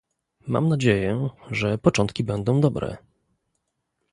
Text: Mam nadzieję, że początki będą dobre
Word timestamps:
Mam 0.47 0.69
nadzieję, 0.69 1.29
że 1.51 1.77
początki 1.77 2.23
będą 2.23 2.61
dobre 2.61 2.97